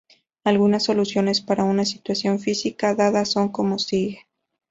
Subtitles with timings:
[0.43, 4.25] Algunas soluciones para una situación física dada son como sigue.